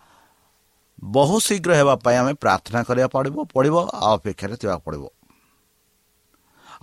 ବହୁ 1.04 1.36
ଶୀଘ୍ର 1.40 1.70
ହେବା 1.74 1.94
ପାଇଁ 2.04 2.16
ଆମେ 2.16 2.32
ପ୍ରାର୍ଥନା 2.34 2.80
କରିବାକୁ 2.88 3.12
ପଡ଼ିବ 3.14 3.36
ପଡ଼ିବ 3.54 3.76
ଆଉ 4.00 4.12
ଅପେକ୍ଷାରେ 4.18 4.56
ଥିବାକୁ 4.56 4.82
ପଡ଼ିବ। 4.86 5.04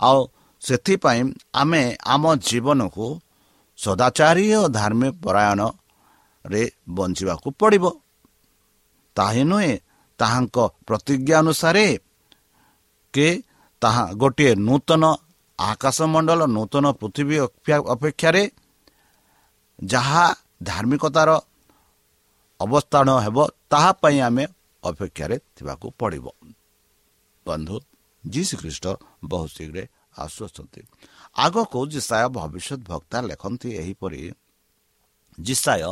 ଆଉ 0.00 0.18
ସେଥିପାଇଁ 0.64 1.22
ଆମେ 1.54 1.82
ଆମ 2.04 2.24
ଜୀବନକୁ 2.48 3.06
ସଦାଚାରୀ 3.78 4.46
ଓ 4.58 4.62
ଧାର୍ମିକ 4.78 5.14
ପରାୟଣ 5.24 5.60
ଜୀବନରେ 6.44 6.62
ବଞ୍ଚିବାକୁ 6.88 7.48
ପଡ଼ିବ। 7.60 7.84
ତାହା 9.16 9.42
ନୁହେଁ 9.50 9.72
ତାହାଙ୍କ 10.20 10.56
ପ୍ରତିଜ୍ଞା 10.86 11.36
ଅନୁସାରେ 11.42 11.86
କି 13.14 13.28
ତାହା 13.82 14.04
ଗୋଟିଏ 14.20 14.52
ନୂତନ 14.68 15.02
ଆକାଶମଣ୍ଡଳ 15.58 16.40
ନୂତନ 16.56 16.84
ପୃଥିବୀ 17.00 17.36
ଅପେକ୍ଷାରେ 17.94 18.42
ଯାହା 19.84 20.24
ଧାର୍ମିକତାର 20.62 21.30
ଅବସ୍ଥାନ 22.60 23.08
ହେବ 23.24 23.38
ତାହା 23.70 23.90
ପାଇଁ 24.02 24.18
ଆମେ 24.28 24.44
ଅପେକ୍ଷାରେ 24.82 25.36
ଥିବାକୁ 25.56 25.86
ପଡ଼ିବ। 26.00 26.26
ବନ୍ଧୁ 27.46 27.76
ଯୀ 28.24 28.42
ଶ୍ରୀଖ୍ରୀଷ୍ଟ 28.48 28.86
ବହୁତ 29.24 29.50
ଶୀଘ୍ର 29.56 29.78
ଆସୁଅଛନ୍ତି 30.18 30.80
ଆଗକୁ 31.36 31.78
ଜିସାୟ 31.86 32.26
ଭବିଷ୍ୟତ 32.28 32.80
ଭକ୍ତା 32.88 33.18
ଲେଖନ୍ତି 33.20 33.68
ଏହିପରି 33.82 34.22
ଜିସାୟ 35.38 35.82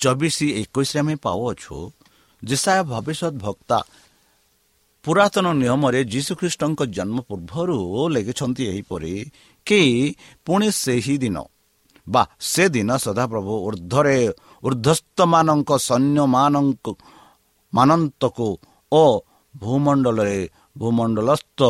ଚବିଶ 0.00 0.36
ଏକୋଇଶରେ 0.60 0.98
ଆମେ 1.00 1.14
ପାଉଅଛୁ। 1.16 1.76
ଜିସାୟ 2.42 2.80
ଭବିଷ୍ୟତ 2.82 3.34
ଭକ୍ତା 3.44 3.78
ପୁରାତନ 5.04 5.46
ନିୟମରେ 5.52 6.00
ଯୀଶୁଖ୍ରୀଷ୍ଟଙ୍କ 6.04 6.80
ଜନ୍ମ 6.86 7.16
ପୂର୍ବରୁ 7.20 7.78
ଲେଖିଛନ୍ତି 8.08 8.62
ଏହିପରି 8.72 9.14
କି 9.66 9.80
ପୁଣି 10.46 10.68
ସେହି 10.74 11.16
ଦିନ 11.18 11.36
ବା 12.06 12.22
ସେ 12.40 12.64
ଦିନ 12.68 12.90
ସଦାପ୍ରଭୁ 12.96 13.52
ଉର୍ଦ୍ଧ୍ୱରେ 13.68 14.18
ଉର୍ଦ୍ଧ୍ୱସ୍ତମାନଙ୍କ 14.62 15.70
ସୈନ୍ୟମାନଙ୍କ 15.88 16.86
ମାନନ୍ତକୁ 17.72 18.48
ଓ 18.92 19.04
ଭୂମଣ୍ଡଳରେ 19.54 20.38
ଭୂମଣ୍ଡଳସ୍ଥ 20.78 21.60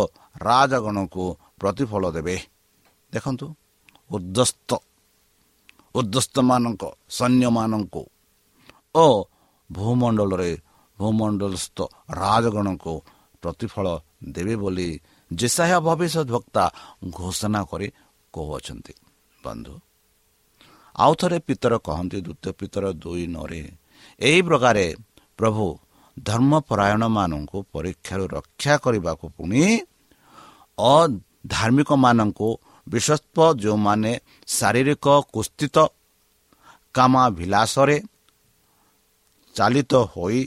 ରାଜଗଣକୁ 0.42 1.26
ପ୍ରତିଫଳ 1.62 2.04
ଦେବେ। 2.16 2.36
ଦେଖନ୍ତୁ 3.12 3.46
ଉର୍ଦ୍ଧ୍ୱସ୍ତ 4.10 4.70
ଉର୍ଦ୍ଧ୍ୱସ୍ତମାନଙ୍କ 5.98 6.82
ସୈନ୍ୟମାନଙ୍କୁ 7.16 8.02
ଓ 8.94 9.06
ଭୂମଣ୍ଡଳରେ 9.70 10.50
ଭୂମଣ୍ଡଳସ୍ଥ 10.98 11.78
ରାଜଗଣକୁ 12.22 12.94
ପ୍ରତିଫଳ 13.42 13.86
ଦେବେ 14.34 14.54
ବୋଲି 14.62 14.88
ଜେସାହ 15.30 15.70
ଭବିଷ୍ୟତ 15.86 16.28
ବକ୍ତା 16.34 16.64
ଘୋଷଣା 17.16 17.60
କରି 17.70 17.88
କହୁଅଛନ୍ତି। 18.34 18.94
ବନ୍ଧୁ 19.44 19.74
ଆଉ 20.96 21.12
ଥରେ 21.20 21.38
ପିତର 21.48 21.72
କହନ୍ତି 21.86 22.18
ଦ୍ୱିତୀୟ 22.26 22.50
ପିତର 22.60 22.84
ଦୁଇ 23.02 23.24
ନରେ 23.34 23.62
ଏହି 24.20 24.40
ପ୍ରକାରେ 24.48 24.86
ପ୍ରଭୁ 25.38 25.64
ଧର୍ମପରାୟଣମାନଙ୍କୁ 26.16 27.58
ପରୀକ୍ଷାରୁ 27.74 28.24
ରକ୍ଷା 28.36 28.74
କରିବାକୁ 28.84 29.26
ପୁଣି 29.36 29.62
ଅଧାର୍ମିକମାନଙ୍କୁ 31.44 32.48
ବିଶ୍ୱସ୍ତ 32.86 33.36
ଯେଉଁମାନେ 33.62 34.12
ଶାରୀରିକ 34.56 35.06
କୁସ୍ଥିତ 35.34 35.76
କାମାଭିଳାସରେ 36.94 37.96
ଚାଲିତ 39.56 39.92
ହୋଇ 40.12 40.40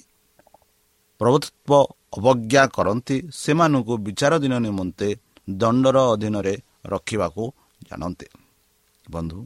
ପ୍ରଭୁତ୍ୱ 1.21 1.73
ଅବଜ୍ଞା 2.17 2.63
କରନ୍ତି 2.75 3.15
ସେମାନଙ୍କୁ 3.33 3.93
ବିଚାର 4.05 4.33
ଦିନ 4.43 4.53
ନିମନ୍ତେ 4.65 5.09
ଦଣ୍ଡର 5.61 5.97
ଅଧୀନରେ 6.13 6.55
ରଖିବାକୁ 6.93 7.43
ଜାଣନ୍ତି। 7.87 8.27
ବନ୍ଧୁ 9.05 9.39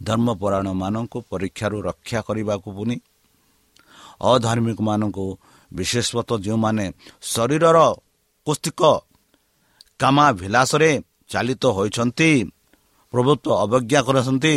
ଧର୍ମପରାୟଣମାନଙ୍କୁ 0.00 1.18
ପରୀକ୍ଷାରୁ 1.30 1.76
ରକ୍ଷା 1.88 2.20
କରିବାକୁ 2.26 2.68
ପୁଣି 2.76 2.96
ଅଧାର୍ମିକମାନଙ୍କୁ 4.32 5.26
ବିଶେଷତଃ 5.70 6.38
ଯେଉଁମାନେ 6.46 6.86
ଶରୀରର 7.32 7.78
ପୁସ୍ତିକ 8.46 8.80
କାମାଭିଳାସରେ 10.00 10.90
ଚାଲିତ 11.32 11.64
ହୋଇଛନ୍ତି। 11.76 12.30
ପ୍ରଭୁତ୍ୱ 13.12 13.56
ଅବଜ୍ଞା 13.64 14.00
କରିଛନ୍ତି 14.06 14.52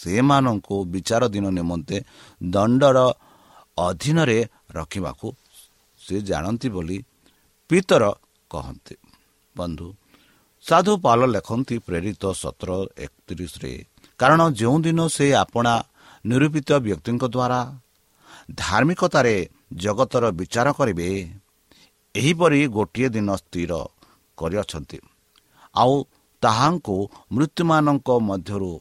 ସେମାନଙ୍କୁ 0.00 0.76
ବିଚାର 0.92 1.22
ଦିନ 1.34 1.46
ନିମନ୍ତେ 1.58 1.96
ଦଣ୍ଡର 2.54 2.98
ଅଧୀନରେ 3.78 4.38
ରଖିବାକୁ 4.76 5.28
ସେ 6.00 6.16
ଜାଣନ୍ତି 6.28 6.68
ବୋଲି 6.74 6.98
ପିତର 7.70 8.02
କହନ୍ତି। 8.50 8.94
ବନ୍ଧୁ 9.56 9.88
ସାଧୁ 10.64 10.92
ପାଲ 11.04 11.20
ଲେଖନ୍ତି 11.34 11.76
ପ୍ରେରିତ 11.86 12.22
ସତର 12.42 12.70
ଏକତିରିଶରେ 13.04 13.72
କାରଣ 14.20 14.40
ଯେଉଁଦିନ 14.60 15.00
ସେ 15.16 15.26
ଆପଣା 15.44 15.74
ନିରୂପିତ 16.24 16.68
ବ୍ୟକ୍ତିଙ୍କ 16.86 17.24
ଦ୍ୱାରା 17.34 17.60
ଧାର୍ମିକତାରେ 18.54 19.36
ଜଗତର 19.82 20.24
ବିଚାର 20.38 20.68
କରିବେ 20.78 21.08
ଏହିପରି 22.14 22.60
ଗୋଟିଏ 22.76 23.08
ଦିନ 23.16 23.28
ସ୍ଥିର 23.42 23.72
କରିଅଛନ୍ତି 24.38 24.98
ଆଉ 25.74 25.94
ତାହାଙ୍କୁ 26.42 26.96
ମୃତ୍ୟୁମାନଙ୍କ 27.32 28.08
ମଧ୍ୟରୁ 28.20 28.72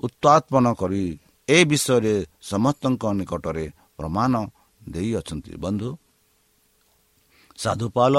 ଉତ୍ପାଦନ 0.00 0.66
କରି 0.74 1.04
ଏ 1.48 1.58
ବିଷୟରେ 1.64 2.14
ସମସ୍ତଙ୍କ 2.42 3.04
ନିକଟରେ 3.12 3.66
ପ୍ରମାଣ 3.96 4.32
ଦେଇଅଛନ୍ତି 4.88 5.52
ବନ୍ଧୁ 5.56 5.90
ସାଧୁପାଲ 7.58 8.14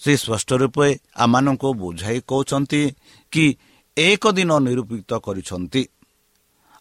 ସେ 0.00 0.12
ସ୍ପଷ୍ଟ 0.16 0.50
ରୂପେ 0.52 0.88
ଆମମାନଙ୍କୁ 1.16 1.68
ବୁଝାଇ 1.74 2.18
କହୁଛନ୍ତି 2.20 2.82
କି 3.32 3.44
ଏକ 3.96 4.24
ଦିନ 4.32 4.50
ନିରୂପିତ 4.58 5.10
କରିଛନ୍ତି। 5.18 5.82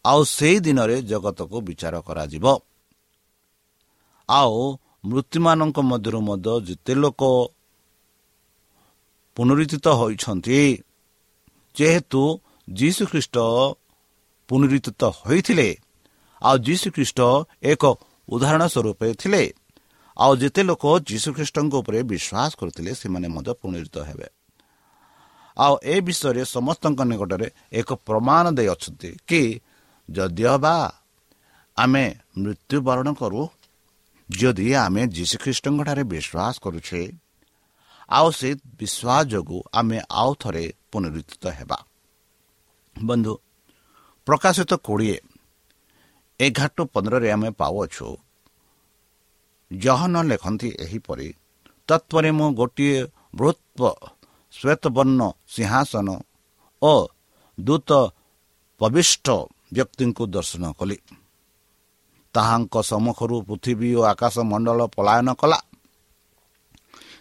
ଆଉ 0.05 0.21
ସେହି 0.25 0.59
ଦିନରେ 0.59 0.95
ଜଗତକୁ 1.01 1.57
ବିଚାର 1.61 1.95
କରାଯିବ। 1.99 2.45
ଆଉ 4.29 4.55
ମୃତ୍ୟୁମାନଙ୍କ 5.05 5.77
ମଧ୍ୟରୁ 5.81 6.19
ମଧ୍ୟ 6.21 6.53
ଯେତେ 6.67 6.93
ଲୋକ 6.93 7.21
ପୁନରୁଦ୍ଧିତ 9.39 9.87
ହୋଇଛନ୍ତି। 9.99 10.59
ଯେହେତୁ 11.75 12.21
ଯୀଶୁ 12.67 13.03
ଖ୍ରୀଷ୍ଟ 13.11 13.35
ପୁନରୁଦ୍ଧିତ 14.49 15.01
ହୋଇଥିଲେ 15.19 15.69
ଆଉ 16.41 16.55
ଯୀଶୁ 16.67 16.87
ଖ୍ରୀଷ୍ଟ 16.95 17.19
ଏକ 17.71 17.83
ଉଦାହରଣ 18.29 18.63
ସ୍ୱରୂପ 18.73 18.99
ଥିଲେ 19.21 19.43
ଆଉ 20.17 20.33
ଯେତେ 20.41 20.61
ଲୋକ 20.69 20.83
ଯୀଶୁଖ୍ରୀଷ୍ଟଙ୍କ 21.09 21.73
ଉପରେ 21.81 21.99
ବିଶ୍ୱାସ 22.11 22.51
କରୁଥିଲେ 22.59 22.91
ସେମାନେ 23.01 23.27
ମଧ୍ୟ 23.35 23.51
ପୁନରୁଦ୍ଧିତ 23.61 23.97
ହେବେ। 24.09 24.27
ଆଉ 25.57 25.73
ଏ 25.83 25.95
ବିଷୟରେ 26.07 26.43
ସମସ୍ତଙ୍କ 26.55 26.99
ନିକଟରେ 27.11 27.47
ଏକ 27.79 27.89
ପ୍ରମାଣ 28.07 28.45
ଦେଇଅଛନ୍ତି 28.57 29.09
କି 29.29 29.41
ଯଦିଓ 30.09 30.55
ବା 30.63 30.75
ଆମେ 31.77 32.05
ମୃତ୍ୟୁବରଣ 32.43 33.07
କରୁ 33.19 33.41
ଯଦି 34.29 34.67
ଆମେ 34.83 35.01
ଯୀଶୁଖ୍ରୀଷ୍ଟଙ୍କଠାରେ 35.17 36.03
ବିଶ୍ୱାସ 36.13 36.55
କରୁଛେ 36.63 37.01
ଆଉ 38.09 38.27
ସେ 38.31 38.49
ବିଶ୍ୱାସ 38.79 39.23
ଯୋଗୁଁ 39.31 39.61
ଆମେ 39.73 39.97
ଆଉ 40.11 40.31
ଥରେ 40.41 40.65
ପୁନରୁଦ୍ଧିତ 40.91 41.45
ହେବା। 41.49 41.77
ବନ୍ଧୁ 42.95 43.33
ପ୍ରକାଶିତ 44.27 44.71
କୋଡ଼ିଏ 44.85 45.17
ଏଗାର 46.39 46.69
ଟୁ 46.75 46.83
ପନ୍ଦରରେ 46.93 47.29
ଆମେ 47.31 47.49
ପାଉଅଛୁ। 47.51 48.07
ଜହନ 49.71 50.15
ଲେଖନ୍ତି 50.21 50.69
ଏହିପରି 50.79 51.29
ତତ୍ପରେ 51.89 52.29
ମୁଁ 52.31 52.47
ଗୋଟିଏ 52.53 52.99
ବୃତ୍ତ 53.35 53.79
ଶ୍ୱେତବର୍ଣ୍ଣ 54.53 55.21
ସିଂହାସନ 55.47 56.07
ଓ 56.81 56.93
ଦୂତ 57.57 57.89
ପବିଷ୍ଟ 58.81 59.27
ବ୍ୟକ୍ତିଙ୍କୁ 59.73 60.23
ଦର୍ଶନ 60.27 60.63
କଲି। 60.79 60.97
ତାହାଙ୍କ 62.35 62.75
ସମ୍ମୁଖରୁ 62.81 63.35
ପୃଥିବୀ 63.41 63.89
ଓ 63.95 64.01
ଆକାଶ 64.13 64.35
ମଣ୍ଡଳ 64.51 64.79
ପଳାୟନ 64.95 65.29
କଲା। 65.33 65.59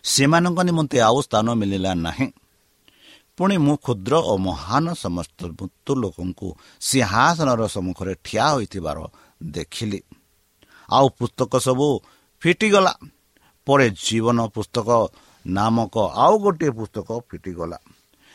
ସେମାନଙ୍କ 0.04 0.58
ନିମନ୍ତେ 0.62 1.00
ଆଉ 1.00 1.20
ସ୍ଥାନ 1.22 1.54
ମିଳିଲା 1.54 1.94
ନାହିଁ। 1.94 2.32
ପୁଣି 3.37 3.56
ମୁଁ 3.56 3.76
କ୍ଷୁଦ୍ର 3.76 4.14
ଓ 4.16 4.37
ମହାନ 4.37 4.92
ସମସ୍ତ 4.92 5.46
ମୃତ୍ୟୁ 5.46 5.94
ଲୋକଙ୍କୁ 5.94 6.56
ସିଂହାସନର 6.80 7.66
ସମ୍ମୁଖରେ 7.66 8.14
ଠିଆ 8.24 8.46
ହୋଇଥିବାର 8.52 8.98
ଦେଖିଲି। 9.42 10.02
ଆଉ 10.90 11.08
ପୁସ୍ତକ 11.08 11.58
ସବୁ 11.58 12.00
ଫିଟିଗଲା। 12.40 12.94
ପରେ 13.66 13.90
ଜୀବନ 13.90 14.46
ପୁସ୍ତକ 14.46 15.08
ନାମକ 15.46 15.98
ଆଉ 16.14 16.38
ଗୋଟିଏ 16.38 16.70
ପୁସ୍ତକ 16.70 17.08
ଫିଟିଗଲା। 17.30 17.78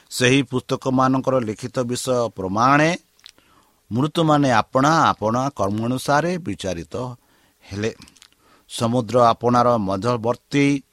ସେହି 0.10 0.44
ପୁସ୍ତକମାନଙ୍କର 0.44 1.40
ଲିଖିତ 1.40 1.80
ବିଷୟ 1.80 2.30
ପ୍ରମାଣେ 2.30 2.98
ମୃତ୍ୟୁମାନେ 3.92 4.52
ଆପଣା 4.52 4.92
ଆପଣା 5.04 5.50
କର୍ମ 5.50 5.86
ଅନୁସାରେ 5.86 6.38
ବିଚାରିତ 6.38 6.96
ହେଲେ। 7.72 7.94
ସମୁଦ୍ର 8.70 9.16
ଆପଣାର 9.20 9.78
ମଧ୍ୟବର୍ତ୍ତୀ 9.78 10.84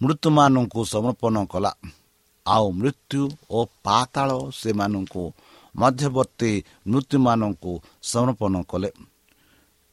ମୃତ୍ୟୁମାନଙ୍କୁ 0.00 0.80
ସମର୍ପଣ 0.86 1.34
କଲା 1.46 1.72
ଆଉ 2.46 2.66
ମୃତ୍ୟୁ 2.74 3.20
ଓ 3.50 3.58
ପାତାଳ 3.84 4.30
ସେମାନଙ୍କୁ 4.52 5.22
ମଧ୍ୟବର୍ତ୍ତୀ 5.74 6.52
ମୃତ୍ୟୁମାନଙ୍କୁ 6.86 7.72
ସମର୍ପଣ 8.04 8.54
କଲେ 8.70 8.90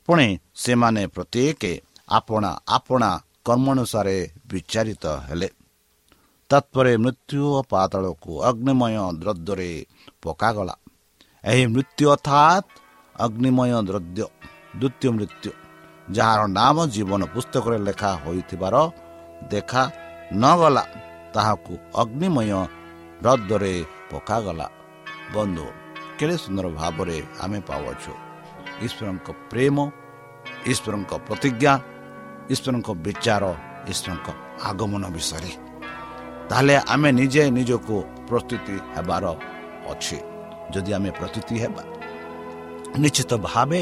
ପୁଣି 0.10 0.28
ସେମାନେ 0.56 1.04
ପ୍ରତ୍ୟେକ 1.16 1.64
ଆପଣା 2.10 2.52
ଆପଣା 2.70 3.10
କର୍ମ 3.46 3.66
ଅନୁସାରେ 3.74 4.18
ବିଚାରିତ 4.50 5.06
ହେଲେ 5.28 5.50
ତତ୍ପରେ 6.50 6.94
ମୃତ୍ୟୁ 7.04 7.40
ଓ 7.50 7.60
ପାତାଳକୁ 7.72 8.32
ଅଗ୍ନିମୟ 8.50 8.96
ଦ୍ରବ୍ୟରେ 9.22 9.72
ପକାଗଲା 10.22 10.76
ଏହି 11.44 11.64
ମୃତ୍ୟୁ 11.74 12.06
ଅର୍ଥାତ୍ 12.16 12.68
ଅଗ୍ନିମୟ 13.16 13.72
ଦ୍ରବ୍ୟ 13.90 14.22
ଦ୍ୱିତୀୟ 14.80 15.10
ମୃତ୍ୟୁ 15.18 15.52
ଯାହାର 16.08 16.42
ନାମ 16.52 16.78
ଜୀବନ 16.94 17.22
ପୁସ୍ତକରେ 17.34 17.78
ଲେଖା 17.88 18.12
ହୋଇଥିବାର 18.24 18.76
ଦେଖା 19.52 19.82
ନଗଲା 20.44 20.84
ତାହାକୁ 21.34 21.74
ଅଗ୍ନିମୟ 22.02 22.52
ହ୍ରଦରେ 23.22 23.74
ପକାଗଲା। 24.12 24.68
ବନ୍ଧୁ 25.34 25.66
କେଡ଼େ 26.18 26.36
ସୁନ୍ଦର 26.44 26.66
ଭାବରେ 26.80 27.18
ଆମେ 27.44 27.60
ପାଉଅଛୁ। 27.70 28.14
ଈଶ୍ୱରଙ୍କ 28.86 29.28
ପ୍ରେମ 29.52 29.78
ଈଶ୍ୱରଙ୍କ 30.72 31.12
ପ୍ରତିଜ୍ଞା 31.28 31.74
ଈଶ୍ୱରଙ୍କ 32.54 32.90
ବିଚାର 33.06 33.44
ଈଶ୍ୱରଙ୍କ 33.92 34.28
ଆଗମନ 34.70 35.04
ବିଷୟରେ। 35.16 35.52
ତାହେଲେ 36.50 36.76
ଆମେ 36.94 37.10
ନିଜେ 37.20 37.44
ନିଜକୁ 37.58 37.96
ପ୍ରସ୍ତୁତି 38.30 38.76
ହେବାର 38.96 39.26
ଅଛି। 39.92 40.18
ଯଦି 40.74 40.92
ଆମେ 40.98 41.10
ପ୍ରସ୍ତୁତି 41.20 41.56
ହେବା 41.64 41.84
ନିଶ୍ଚିତ 43.02 43.32
ଭାବେ 43.48 43.80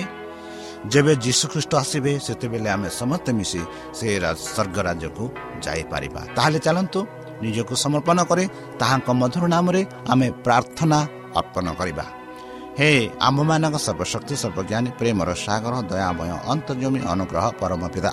ଯେବେ 0.90 1.14
ଯୀଶୁଖ୍ରୀଷ୍ଟ 1.26 1.74
ଆସିବେ 1.84 2.12
ସେତେବେଳେ 2.26 2.70
ଆମେ 2.76 2.90
ସମସ୍ତେ 3.02 3.32
ମିଶି 3.38 3.62
ସେ 3.98 4.08
ସ୍ୱର୍ଗ 4.18 4.78
ରାଜ୍ୟକୁ 4.88 5.24
ଯାଇପାରିବା। 5.66 6.22
ତାହେଲେ 6.36 6.60
ଚାଲନ୍ତୁ 6.66 7.00
ନିଜକୁ 7.44 7.74
ସମର୍ପଣ 7.84 8.18
କରେ 8.30 8.44
ତାହାଙ୍କ 8.82 9.10
ମଧୁର 9.22 9.44
ନାମରେ 9.56 9.82
ଆମେ 10.12 10.28
ପ୍ରାର୍ଥନା 10.46 11.00
ଅର୍ପଣ 11.40 11.66
କରିବା। 11.80 12.06
ହେ 12.80 12.90
ଆମ୍ଭମାନଙ୍କ 13.28 13.76
ସର୍ବଶକ୍ତି 13.88 14.36
ସର୍ବଜ୍ଞାନୀ 14.44 14.90
ପ୍ରେମର 15.00 15.30
ସାଗର 15.46 15.74
ଦୟାମୟ 15.92 16.32
ଅନ୍ତର୍ଜମୀ 16.54 17.00
ଅନୁଗ୍ରହ 17.14 17.46
ପରମ 17.62 17.82
ପିତା। 17.94 18.12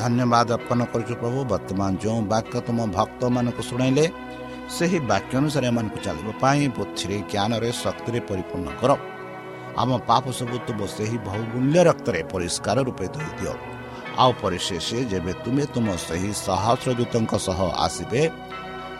ଧନ୍ୟବାଦ 0.00 0.48
ଅର୍ପଣ 0.58 0.80
କରୁଛୁ 0.92 1.14
ପ୍ରଭୁ 1.22 1.38
ବର୍ତ୍ତମାନ 1.52 1.90
ଯେଉଁ 2.02 2.20
ବାକ୍ୟ 2.32 2.56
ତୁମ 2.66 2.78
ଭକ୍ତମାନଙ୍କୁ 2.96 3.62
ଶୁଣାଇଲେ 3.70 4.04
ସେହି 4.76 4.98
ବାକ୍ୟ 5.10 5.32
ଅନୁସାରେ 5.40 5.66
ଏମାନଙ୍କୁ 5.70 5.98
ଚାଲିବା 6.06 6.32
ପାଇଁ 6.42 6.62
ବୁଦ୍ଧିରେ 6.76 7.16
ଜ୍ଞାନରେ 7.30 7.68
ଶକ୍ତିରେ 7.82 8.18
ପରିପୂର୍ଣ୍ଣ 8.28 8.68
କର। 8.80 8.90
ଆମ 9.80 9.90
ପାପ 10.08 10.24
ସବୁ 10.38 10.56
ତୁମ 10.66 10.80
ସେହି 10.96 11.16
ବହୁମୂଲ୍ୟ 11.28 11.80
ରକ୍ତରେ 11.88 12.20
ପରିଷ୍କାର 12.32 12.78
ରୂପେ 12.88 13.06
ଧୋଇଦିଅ 13.14 13.52
ଆଉ 14.22 14.30
ପରିଶେଷ 14.42 14.88
ଯେବେ 15.12 15.32
ତୁମେ 15.44 15.64
ତୁମ 15.74 15.86
ସେହି 16.06 16.30
ସହସ୍ରଦୂତଙ୍କ 16.46 17.32
ସହ 17.46 17.58
ଆସିବେ 17.86 18.22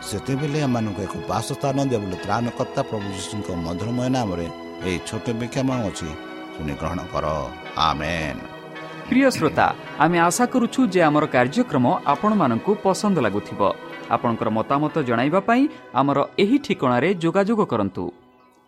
ସେତେବେଳେ 0.09 0.59
ଏମାନଙ୍କୁ 0.67 1.01
ଏକ 1.07 1.15
ବାସସ୍ଥାନ 1.31 1.77
ଦିଅ 1.91 1.99
ବୋଲି 2.03 2.17
ତ୍ରାଣକର୍ତ୍ତା 2.25 2.81
ପ୍ରଭୁ 2.91 3.07
ଯୀଶୁଙ୍କ 3.17 3.49
ମଧୁରମୟ 3.67 4.09
ନାମରେ 4.17 4.47
ଏହି 4.87 4.99
ଛୋଟ 5.09 5.27
ବିକ୍ଷମ 5.41 5.69
ଅଛି 5.89 6.09
ଶୁଣି 6.55 6.75
ଗ୍ରହଣ 6.81 7.01
କର। 7.13 7.27
ଆମେନ୍। 7.89 8.41
ପ୍ରିୟ 9.09 9.29
ଶ୍ରୋତା 9.37 9.67
ଆମେ 10.05 10.19
ଆଶା 10.29 10.45
କରୁଛୁ 10.53 10.81
ଯେ 10.93 11.01
ଆମର 11.09 11.25
କାର୍ଯ୍ୟକ୍ରମ 11.35 11.87
ଆପଣମାନଙ୍କୁ 12.13 12.73
ପସନ୍ଦ 12.85 13.17
ଲାଗୁଥିବ। 13.27 13.61
ଆପଣଙ୍କର 14.15 14.49
ମତାମତ 14.59 14.95
ଜଣାଇବା 15.09 15.41
ପାଇଁ 15.49 15.63
ଆମର 16.01 16.19
ଏହି 16.43 16.57
ଠିକଣାରେ 16.67 17.09
ଯୋଗାଯୋଗ 17.23 17.61
କରନ୍ତୁ। 17.73 18.05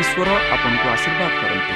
ଈଶ୍ୱର 0.00 0.28
ଆପଣଙ୍କୁ 0.54 0.86
ଆଶୀର୍ବାଦ 0.94 1.32
କରନ୍ତୁ 1.40 1.67